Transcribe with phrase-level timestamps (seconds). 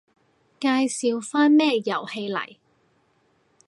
[0.59, 2.55] 介紹返咩遊戲嚟